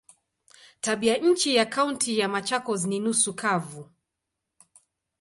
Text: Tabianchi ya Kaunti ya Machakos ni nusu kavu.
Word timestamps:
Tabianchi 0.81 1.55
ya 1.55 1.65
Kaunti 1.65 2.19
ya 2.19 2.27
Machakos 2.27 2.85
ni 2.85 2.99
nusu 2.99 3.33
kavu. 3.35 3.89